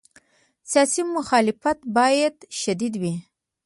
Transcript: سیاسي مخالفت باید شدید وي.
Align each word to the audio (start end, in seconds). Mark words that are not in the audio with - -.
سیاسي 0.71 1.01
مخالفت 1.15 1.79
باید 1.95 2.35
شدید 2.61 2.93
وي. 3.01 3.13